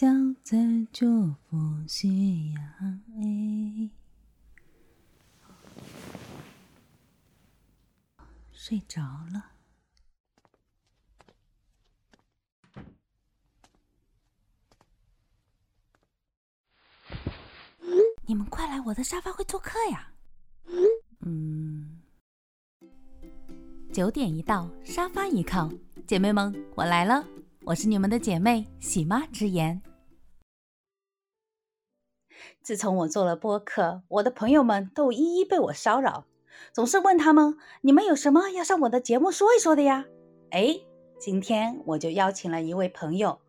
[0.00, 0.08] 就
[0.42, 0.56] 在
[0.94, 2.62] 祝福夕阳
[3.18, 3.90] 哎。
[8.50, 9.52] 睡着了。
[18.24, 20.10] 你们快来我的沙发会做客呀！
[21.26, 22.00] 嗯，
[23.92, 25.70] 九点一到，沙发一靠，
[26.06, 27.22] 姐妹们，我来了，
[27.64, 29.78] 我是你们的姐妹喜妈之言。
[32.62, 36.24] 自从我做了播客，我的朋友们都一一被我骚扰，
[36.72, 40.04] 总是问他们：你们有什么要上我的节目说一说的呀？
[40.50, 40.80] 哎，
[41.18, 43.40] 今天我就邀请了一位朋友，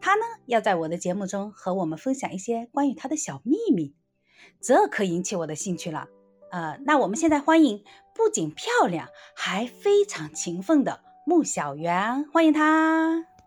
[0.00, 3.94] 他呢要在我的节目中和我们分享一些关于他的小秘密。
[4.60, 6.08] 这可引起我的兴趣了，
[6.50, 13.37] 呃，那我们现在欢迎不仅漂亮，还非常勤奋的穆小媛，欢迎她。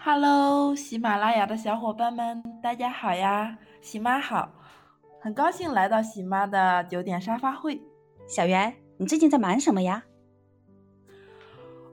[0.00, 4.48] Hello，喜马拉雅的小伙伴们，大家好呀，喜妈好，
[5.20, 7.82] 很高兴来到喜妈的九点沙发会。
[8.28, 10.04] 小袁，你最近在忙什么呀？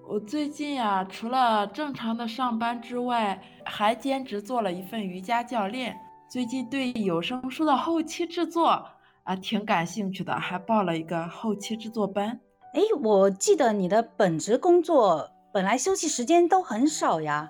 [0.08, 5.98] 我最近呀，除了正常的上班之外，还兼职做了一份瑜伽教练。
[6.30, 8.88] 最近对有声书的后期制作
[9.24, 12.40] 啊挺感兴趣的，还报了一个后期制作班。
[12.74, 17.50] 哎，我记得你的本职工作本来休息时间都很少呀，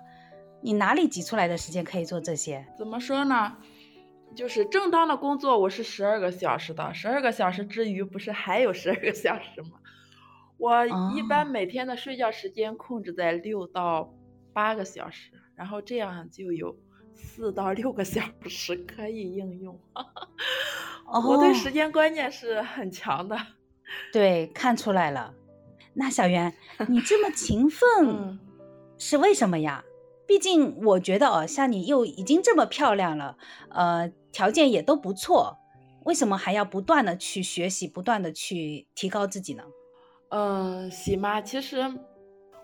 [0.66, 2.66] 你哪里挤出来的时间可以做这些？
[2.76, 3.56] 怎么说呢？
[4.36, 9.78] 就是正当的工作我是十二个小时的，十二个小时之余不是还有十二个小时吗？
[10.58, 10.84] 我
[11.16, 14.12] 一般每天的睡觉时间控制在六到
[14.54, 16.76] 八个小时，然后这样就有。
[17.14, 19.80] 四到六个小时可以应用，
[21.26, 23.38] 我对时间观念是很强的。
[24.12, 25.34] 对，看出来了。
[25.94, 26.54] 那小袁，
[26.90, 28.38] 你这么勤奋
[28.98, 29.82] 是为什么呀？
[30.28, 33.38] 毕竟我觉得哦，像你又已经这么漂亮了，
[33.70, 35.58] 呃，条件也都不错，
[36.06, 39.64] 为什么还要不断的去学习，不断的去提高自己呢？
[40.30, 41.78] 嗯，喜妈，其实，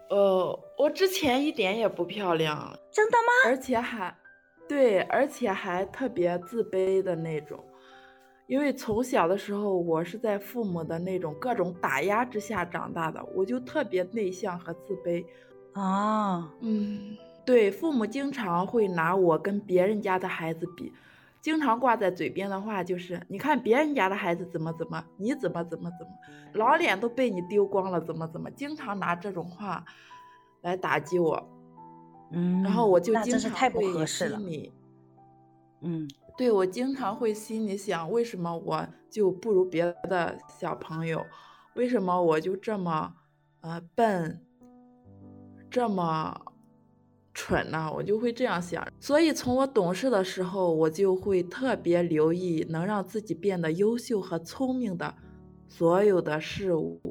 [0.09, 3.49] 呃，我之前一点也不漂亮，真的吗？
[3.49, 4.15] 而且还。
[4.67, 7.61] 对，而且还特别自卑的那种，
[8.47, 15.25] 因为从小的时候我是在父母的那种各种打压之下长大的，我就特别内向和自卑。
[15.73, 20.93] 啊，嗯，对，父母经常会拿我跟别人家的孩子比，
[21.41, 26.13] 经常挂在嘴边的话就是：你看别人家的孩子怎么怎么，你怎么怎么怎么，
[26.53, 29.83] 老脸都被你丢光了，怎么怎么，经常拿这种话
[30.61, 31.49] 来打击我。
[32.31, 34.71] 嗯，然后我就经常会心里，
[35.81, 41.25] 嗯，对我经常会心里想，为什么我就不如别的小朋友？
[41.75, 43.13] 为什么我就这么，
[43.61, 44.39] 呃，笨，
[45.69, 46.41] 这么
[47.51, 47.91] 蠢呢？
[47.93, 48.87] 我就会这样想。
[48.97, 55.13] 所以从我懂事的时候，我就会特别留意能让自己变得优秀和聪明的
[55.67, 57.01] 所有的事物。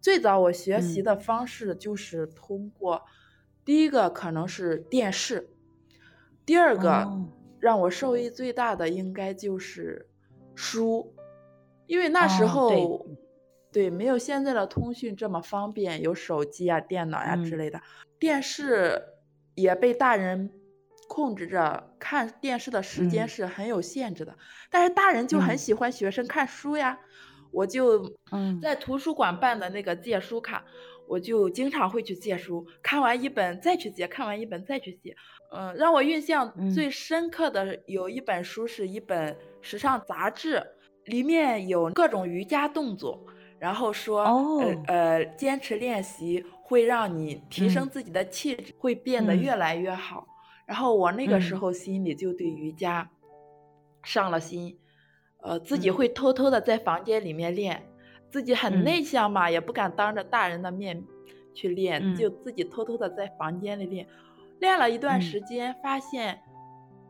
[0.00, 3.02] 最早我学习的方式就是通过。
[3.64, 5.50] 第一个可能是电视，
[6.46, 7.04] 第二个
[7.58, 10.08] 让我受益最大的应该就是
[10.54, 11.12] 书，
[11.88, 13.04] 因为那时候
[13.72, 17.82] 对没有现在的通讯这么方便，有手机啊、电脑呀之类的，
[18.18, 19.02] 电视
[19.60, 20.50] 也被大人
[21.08, 24.36] 控制着，看电视的时间是很有限制的，
[24.70, 26.98] 但是大人就很喜欢学生看书呀，
[27.50, 28.14] 我就
[28.62, 30.64] 在图书馆办的那个借书卡。
[31.10, 35.16] 我就经常会去借书，看完一本再去借，看完一本再去借。
[35.50, 40.62] 嗯，让我印象最深刻的有一本书，是一本时尚杂志，
[41.06, 43.24] 里面有各种瑜伽动作，
[43.58, 44.22] 然后说，
[44.60, 50.26] 呃呃，坚持练习会让你提升自己的气质，会变得越来越好。
[50.66, 53.08] 然后我那个时候心里就对瑜伽
[54.02, 54.78] 上了心，
[55.40, 57.82] 呃，自己会偷偷的在房间里面练。
[58.30, 61.02] 自己很内向嘛，也不敢当着大人的面
[61.54, 64.06] 去练，就自己偷偷的在房间里练。
[64.58, 66.42] 练了一段时间，发现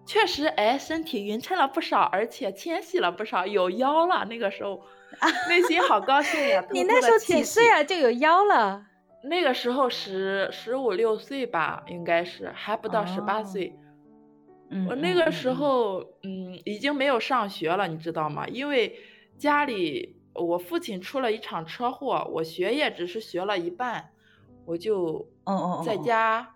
[0.07, 4.25] 确实，哎，身体匀称了不少，而且纤细了不少，有腰了。
[4.27, 4.81] 那个时候，
[5.51, 6.65] 内心好高兴呀！
[6.71, 7.83] 你那时候几岁啊？
[7.83, 8.87] 就有腰了？
[9.23, 13.75] 那个时候十十五六岁吧，应该是还不到十八岁。
[14.89, 18.47] 我那个时候，嗯，已经没有上学了，你知道吗？
[18.49, 18.99] 因为
[19.37, 20.17] 家里。
[20.35, 24.11] 我父亲出了一场车祸，我学业只是学了一半，
[24.65, 25.29] 我就
[25.85, 26.55] 在家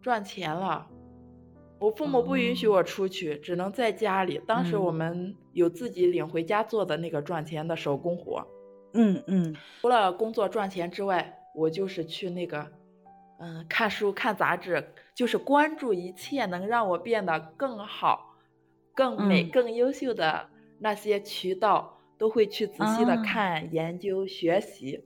[0.00, 0.88] 赚钱了。
[1.78, 4.40] 我父母不允许我出去，只能在家里。
[4.48, 8.44] 当时我们有自己领回家做的那个赚钱的手工活。
[8.94, 9.54] 嗯嗯。
[9.80, 12.70] 除了工作赚钱之外，我就是去那个
[13.38, 18.36] 嗯，看书、看杂志，就是关注一切能让我变得更好、
[18.94, 19.50] 更美、嗯。
[19.50, 20.48] 更优秀的
[20.78, 23.22] 那些渠道，都会去仔细的啊。
[23.24, 25.04] 看、研究、学习。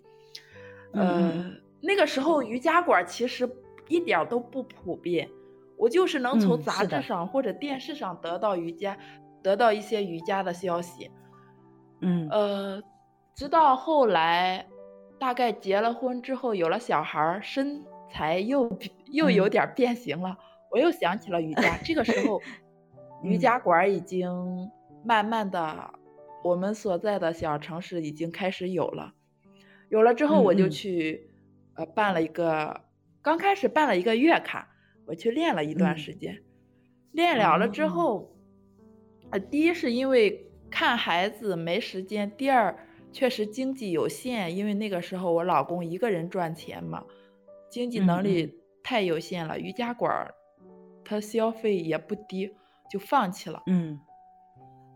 [0.92, 3.48] 嗯那个时候瑜伽馆其实
[3.88, 5.28] 一点都不普遍，
[5.76, 8.98] 我就是能从嗯杂志上或者电视上得到瑜伽，
[9.42, 11.10] 得到一些瑜伽的消息。
[12.00, 12.28] 嗯。
[12.30, 12.82] 呃，
[13.34, 14.66] 直到后来，
[15.18, 18.78] 大概结了婚之后，有了小孩，身材又
[19.12, 20.36] 又有嗯点变形了，
[20.70, 21.78] 我又想起了瑜伽。
[21.84, 22.40] 这个时候，
[23.22, 24.70] 瑜嗯伽馆已经
[25.04, 25.94] 慢慢的，
[26.42, 29.14] 我们所在的小城市已经开始有了。
[29.88, 31.30] 有了之后，我就去
[31.74, 32.82] 呃办了一个，
[33.22, 34.68] 刚开始办了一个月卡，
[35.06, 36.42] 我去练了一段嗯时间。
[37.12, 38.36] 练了了之哦后，
[39.30, 42.76] 呃，第一是因为看孩子没时间，第二
[43.14, 47.04] 确实经济有限，因为那个时候我老公一个人赚钱嘛，
[47.70, 49.56] 经济能力太有限了。
[49.58, 50.34] 瑜伽馆儿
[51.04, 52.50] 它消费也不低，
[52.90, 53.62] 就放弃了。
[53.66, 54.00] 嗯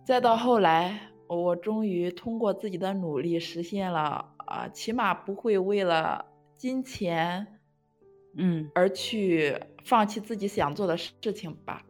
[0.05, 6.25] 再到后来，我终于通过自己的努力实现了啊、起码不会为了
[6.57, 7.47] 金钱
[8.35, 9.55] 嗯而去
[9.85, 11.85] 放弃自己想做的事情吧。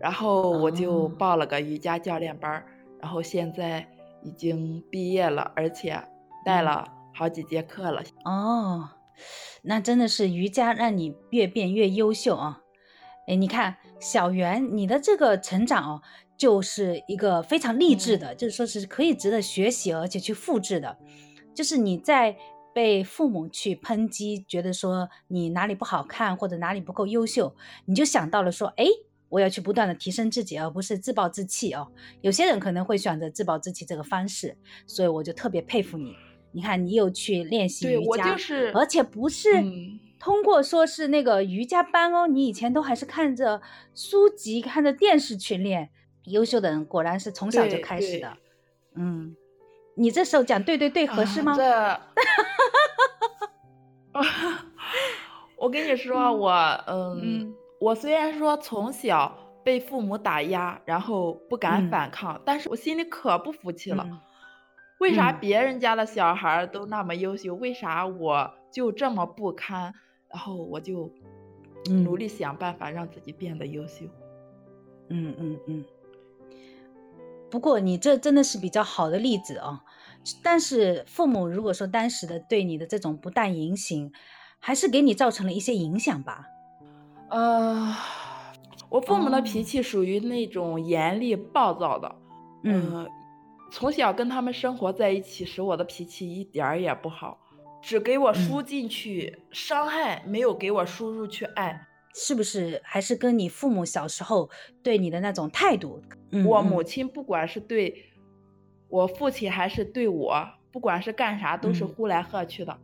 [0.00, 2.66] 然后我就哦报了个瑜伽教练班儿，
[3.00, 3.86] 然后现在
[4.24, 6.02] 已经毕业了，而且
[6.44, 8.02] 带嗯了好几节课了。
[8.24, 8.88] 哦，
[9.62, 12.60] 那真的是瑜伽让你越变越优秀啊！
[13.28, 16.02] 哎，你看小袁，你的这个成长哦，
[16.36, 20.98] 就是一个非常励志的，就是说是可以值得学习而且去复制的。
[21.54, 22.36] 就是你在
[22.74, 27.54] 被父母去抨击，觉得说你哪里不好看或者哪里不够优秀，
[27.86, 28.84] 你就想到了说，哎，
[29.28, 31.88] 我要去不断的提升自己，而不是自暴自弃哦。
[32.20, 34.56] 有些人可能会选择自暴自弃这个方式，
[34.86, 36.14] 所以我就特别佩服你。
[36.52, 43.60] 你看，你有去练习对我瑜伽，就是而且不是嗯通过说是那个瑜伽班哦，你以前都还是看着
[43.94, 45.90] 书籍、看着电视去练。
[46.26, 48.34] 优秀的人果然是从小就开始的。
[48.94, 49.36] 嗯，
[49.94, 51.54] 你这时候讲对对对合适啊吗？
[51.54, 52.00] 这
[55.58, 56.50] 我跟你说，我
[56.86, 57.54] 嗯，嗯
[57.84, 64.06] 我虽然说从小被父母打压，然后不敢嗯反抗，但是我心里可不服气了。
[64.08, 64.18] 嗯
[65.00, 69.92] 为啥嗯别人家的小孩都那么优秀，为啥我就这么不堪？
[70.30, 71.10] 然后我就
[71.90, 74.06] 努嗯力想办法让自己变得优秀。
[75.10, 75.84] 嗯嗯嗯。
[77.50, 79.82] 不过你这真的是比较好的例子啊。
[80.42, 84.10] 但是父母如果说当时的对你的这种不当言行，
[84.58, 86.46] 还是给你造成了一些影响吧？
[87.34, 87.92] 呃，
[88.88, 92.14] 我父母的哦脾气属于那种严厉暴躁的，
[92.62, 92.92] 嗯。
[92.92, 93.08] 呃，
[93.72, 97.36] 从小跟他们生活在一起时，我的脾气一点儿也不好，
[97.82, 98.64] 只给我输嗯。
[98.64, 101.88] 进去伤害，没有给我输入去爱。
[102.14, 104.48] 是不是还是跟你父母小时候
[104.84, 106.00] 对你的那种态度？
[106.30, 106.66] 嗯我嗯。
[106.66, 108.12] 母亲不管是对
[108.88, 111.88] 我父亲还是对我，不管是干啥都是嗯。
[111.88, 112.78] 呼来喝去的，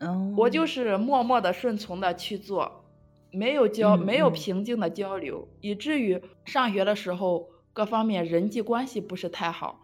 [0.00, 2.77] 哦，我就是默默的顺从的去做，
[3.30, 9.80] 没有交，嗯没有嗯平静的交流，以至于上学的时候各方面人际关系不是太好。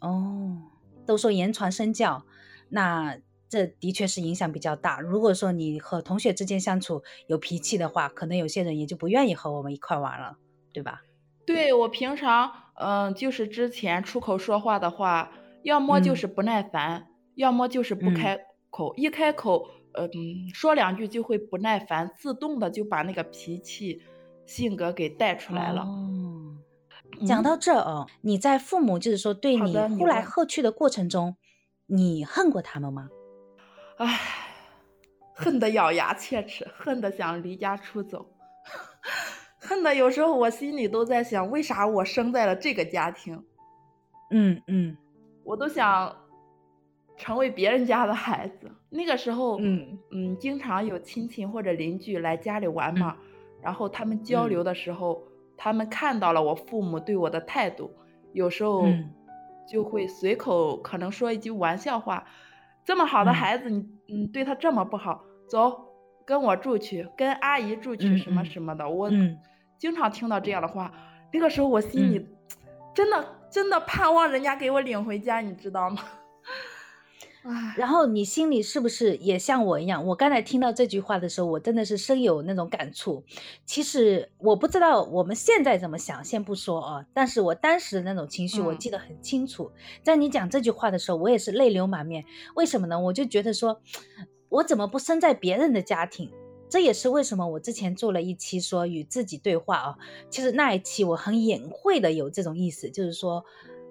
[0.00, 0.58] 哦，
[1.06, 2.24] 都说言传身教，
[2.68, 3.18] 那
[3.48, 5.00] 这的确是影响比较大。
[5.00, 10.36] 如果说你和同学之间相处有脾气的话，可能有些人也就不愿意和我们一块玩了，
[10.72, 11.02] 对吧？
[11.46, 18.40] 对我平常，嗯、就是之前出口说话的话，要么就嗯是不耐烦，要么就是不嗯开
[18.70, 20.10] 口，一开口，嗯、
[20.52, 24.02] 说两句就会不耐烦，自动的就把那个脾气、
[24.46, 25.82] 性格给带出来了。
[25.82, 26.56] 哦，
[27.26, 31.36] 讲嗯到这哦，你在父母就是说对好你呼来喝去的过程中，
[31.86, 33.08] 你恨过他们吗？
[33.98, 34.20] 唉，
[35.32, 38.26] 恨得咬牙切齿，恨得想离家出走，
[39.60, 43.40] 恨得有时候我心里都在想，为啥我生在了这个家庭？
[44.30, 44.96] 嗯嗯
[45.44, 46.16] 我都想
[47.16, 48.70] 成为别人家的孩子。
[48.90, 53.16] 那个时候，嗯嗯，经常有亲戚或者邻居来家里玩嘛，
[53.62, 55.22] 然后他们交嗯流的时候，
[55.56, 57.90] 他们看到了我父母对我的态度，
[58.32, 59.10] 有时候嗯
[59.66, 62.26] 就会随口可能说一句玩笑话
[62.84, 65.86] ：“这么好的嗯孩子，你嗯对他这么不好，走，
[66.26, 69.38] 跟我住去，跟阿姨住去，嗯什么嗯什么的。”我嗯
[69.78, 70.92] 经常听到这样的话，
[71.32, 72.28] 那个时候我心里嗯
[72.94, 76.02] 真的真的盼望人家给我领回家，你知道吗？
[77.46, 80.06] 唉，然后你心里是不是也像我一样？
[80.06, 83.22] 我刚才听到这句话的时候，我真的是深有那种感触。
[83.66, 89.70] 其实我不知道我们现在怎么想，先不说啊，但是我当时的那种情绪我嗯记得很清楚。
[90.02, 92.24] 在你讲这句话的时候，我也是泪流满面。
[92.54, 92.98] 为什么呢？
[92.98, 93.82] 我就觉得说，
[94.48, 96.30] 我怎么不生在别人的家庭？
[96.70, 99.96] 这也是为什么我之前做了一期说与自己对话啊。
[100.30, 103.44] 其实那一期我很隐晦的有这种意思，就是说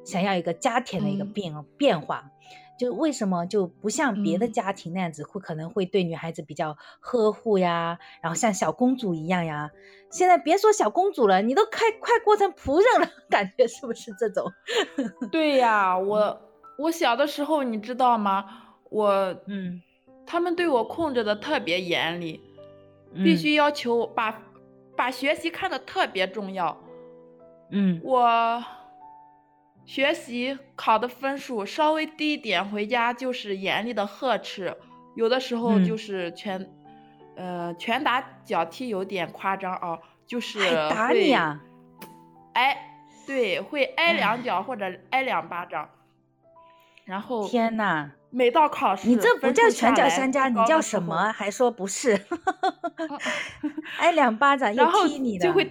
[0.03, 2.31] 想要一个家庭的一个变变化。
[2.77, 9.69] 就为什么就不像别的家庭那样子，会可能会对女孩子比较呵护呀，然后像小公主一样呀？
[10.09, 14.51] 现在别说小公主了，你都快快过成仆人了， 感觉是不是这种？
[15.31, 16.41] 对呀，我
[16.77, 18.45] 我小的时候你知道吗？
[18.89, 19.81] 我嗯，
[20.25, 22.39] 他们对我控制的特别严厉，
[23.23, 24.39] 必须要求把
[24.95, 26.77] 把学习看得特别重要。
[27.71, 28.63] 嗯，我。
[29.85, 34.75] 学习考的分数稍微低一点，回家就是严厉的呵斥，
[35.15, 36.69] 有的时候就是拳，
[37.35, 40.59] 呃，拳打脚踢有点夸张哦，就是
[40.89, 41.59] 打你啊，
[42.53, 42.77] 挨，
[43.27, 45.89] 对，会挨两脚或者挨两巴掌，
[47.03, 51.31] 然后天呐，每到考试，你这不叫拳脚相加，你叫什么？
[51.33, 52.25] 还说不是，
[53.99, 55.69] 挨两巴掌又踢你的，就会，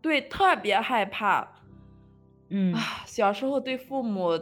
[0.00, 1.48] 对，特别害怕。
[2.52, 4.36] 嗯啊，小时候对父母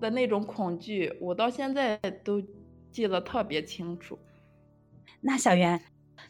[0.00, 2.42] 的那种恐惧，我到现在都
[2.92, 4.18] 记得特别清楚。
[5.22, 5.82] 那小袁，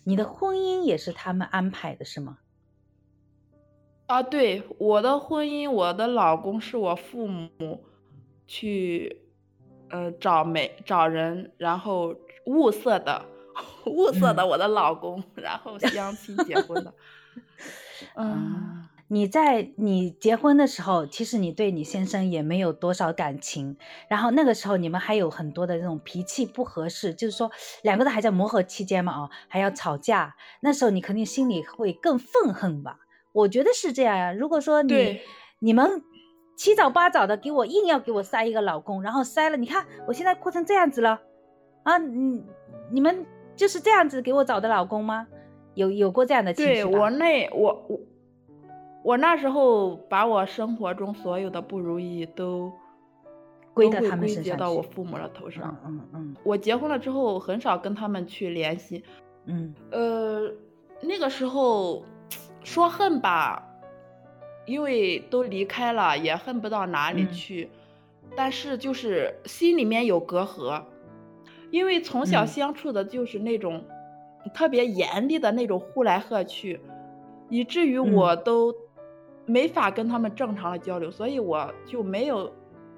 [0.05, 2.39] 你的婚姻也是他们安排的，是吗？
[4.07, 7.85] 啊，对，我的婚姻，我的老公是我父母
[8.47, 9.21] 去
[9.91, 12.15] 呃找媒找人，然后
[12.47, 13.27] 物色的，
[13.87, 16.95] 物色的我的老公，然后相亲结婚的。
[18.15, 18.89] 嗯。
[19.11, 23.75] 你在你结婚的时候，其实你对你先生也没有多少感情，
[24.07, 27.51] 然后那个时候你们还有很多的这种脾气不合适，就是说
[27.83, 32.99] 两个人还在磨合期间嘛，哦，还要吵架，那时候你肯定心里会更愤恨吧？
[33.33, 34.33] 我觉得是这样呀。
[34.33, 35.21] 如果说你
[35.59, 36.03] 你们
[36.55, 41.19] 七早八早的给我硬要给我塞一个老公，然后塞了，你看我现在哭成这样子了，
[41.83, 42.45] 啊，你
[42.93, 43.25] 你们
[43.57, 45.27] 就是这样子给我找的老公吗？
[45.75, 47.97] 有有过这样的情绪对我那我我。
[47.97, 48.01] 我
[49.17, 52.71] 那时候把我生活中所有的不如意都
[53.73, 55.77] 归到他们身上，到我父母的头上。
[55.87, 56.37] 嗯嗯嗯。
[56.43, 59.03] 我结婚了之后，很少跟他们去联系。
[59.47, 59.73] 嗯。
[59.91, 60.51] 呃，
[61.01, 62.05] 那个时候
[62.65, 63.63] 说恨吧，
[64.67, 67.71] 因为都离开了，也恨不到哪里去。
[68.37, 70.83] 但是就是心里面有隔阂，
[71.71, 73.83] 因为从小相处的就是那种
[74.53, 76.81] 特别严厉的那种呼来喝去，
[77.49, 78.75] 以至于我都。
[79.49, 82.53] 没法跟他们正常的交流，所以我就没有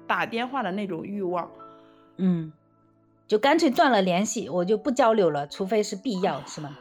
[0.05, 1.49] 打电话的那种欲望，
[2.17, 2.51] 嗯，
[3.25, 6.77] 就干脆断了联系，我就不交流了，除非是必要，是吗？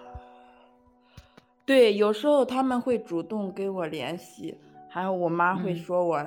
[1.64, 4.58] 对，有时候他们会主动跟我联系，
[4.90, 6.26] 还有我妈会说我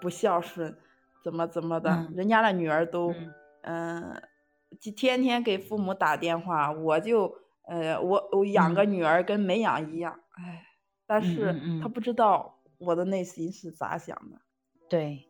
[0.00, 0.76] 不孝顺，
[1.22, 3.14] 怎么怎么的，人家的女儿都，
[3.60, 4.20] 嗯，
[4.96, 7.32] 天天给父母打电话，我就，
[7.68, 10.66] 呃，我我养个女儿跟没养一样，哎，
[11.06, 12.56] 但是他不知道。
[12.84, 14.40] 我的内心是咋想的？
[14.88, 15.28] 对，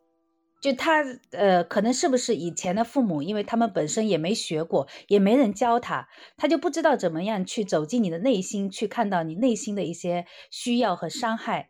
[0.61, 11.69] 就他呃，可能是不是以前的父母，因为他们本身也没学过，也没人教他，他就不知道怎么样去走进你的内心，去看到你内心的一些需要和伤害。